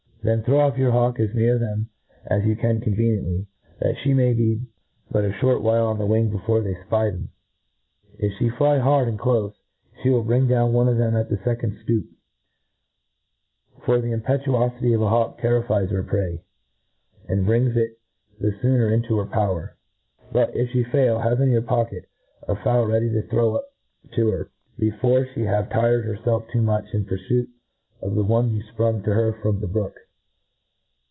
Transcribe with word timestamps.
Then 0.23 0.43
throw 0.43 0.59
off 0.59 0.77
your 0.77 0.91
hawk 0.91 1.19
as 1.19 1.33
near 1.33 1.57
them 1.57 1.89
as 2.27 2.45
you 2.45 2.55
can 2.55 2.79
conveniently, 2.79 3.47
that 3.79 3.95
flie 4.03 4.13
may 4.13 4.33
be 4.33 4.61
but 5.09 5.25
a 5.25 5.31
ftiert 5.31 5.63
while 5.63 5.87
on 5.87 5.97
wing 6.09 6.31
Wore 6.31 6.61
(hie 6.61 6.77
fpy 6.87 7.11
them. 7.11 7.29
If 8.19 8.33
flic 8.37 8.53
fly 8.55 8.77
hard 8.77 9.07
and 9.07 9.17
clofe, 9.17 9.55
flie 10.03 10.11
will 10.11 10.21
bring 10.21 10.47
down 10.47 10.73
one 10.73 10.87
of 10.87 10.97
them 10.97 11.15
at 11.15 11.31
the 11.31 11.37
fecond 11.37 11.79
ftoop 11.83 12.03
j 12.03 12.09
for 13.83 13.99
the 13.99 14.09
impe 14.11 14.43
tuofity 14.43 14.93
of 14.93 15.01
a 15.01 15.09
hawk 15.09 15.39
terrifies 15.39 15.89
her 15.89 16.03
prey, 16.03 16.43
and 17.27 17.43
brings 17.47 17.73
k 17.73 17.87
the 18.39 18.51
Iboner. 18.51 18.93
into 18.93 19.17
her 19.17 19.25
power. 19.25 19.75
But, 20.31 20.51
if 20.55 20.69
flie 20.69 20.83
foil, 20.91 21.17
have 21.23 21.41
in 21.41 21.49
your 21.49 21.63
pocket 21.63 22.05
a 22.47 22.55
fowl 22.57 22.85
ready 22.85 23.09
to 23.09 23.23
throw 23.23 23.55
up 23.55 23.65
to 24.11 24.29
her, 24.29 24.51
before 24.77 25.25
flie 25.33 25.43
have 25.45 25.71
tired 25.71 26.05
hcrfclf 26.05 26.51
too 26.51 26.61
much 26.61 26.93
}n 26.93 27.05
purfuit 27.05 27.47
of 28.03 28.13
the 28.13 28.23
one 28.23 28.53
you 28.53 28.61
fprung 28.75 29.01
to 29.05 29.15
her 29.15 29.33
from 29.33 29.59
the 29.61 29.67
brook. 29.67 29.95